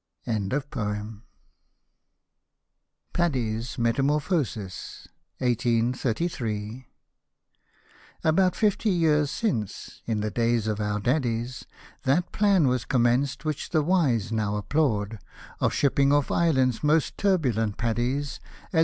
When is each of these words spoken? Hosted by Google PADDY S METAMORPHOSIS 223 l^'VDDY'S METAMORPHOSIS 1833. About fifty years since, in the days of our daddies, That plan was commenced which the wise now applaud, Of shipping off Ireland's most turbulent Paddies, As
Hosted 0.25 0.49
by 0.71 0.93
Google 0.97 1.21
PADDY 3.13 3.57
S 3.57 3.77
METAMORPHOSIS 3.77 5.07
223 5.37 5.39
l^'VDDY'S 5.43 5.93
METAMORPHOSIS 5.93 6.57
1833. 6.87 6.87
About 8.23 8.55
fifty 8.55 8.89
years 8.89 9.29
since, 9.29 10.01
in 10.07 10.21
the 10.21 10.31
days 10.31 10.65
of 10.65 10.79
our 10.81 10.99
daddies, 10.99 11.65
That 12.05 12.31
plan 12.31 12.67
was 12.67 12.83
commenced 12.85 13.45
which 13.45 13.69
the 13.69 13.83
wise 13.83 14.31
now 14.31 14.55
applaud, 14.55 15.19
Of 15.59 15.71
shipping 15.71 16.11
off 16.11 16.31
Ireland's 16.31 16.83
most 16.83 17.15
turbulent 17.19 17.77
Paddies, 17.77 18.39
As 18.73 18.79